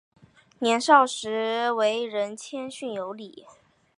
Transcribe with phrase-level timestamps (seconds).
[0.57, 3.45] 年少时为人谦逊有礼。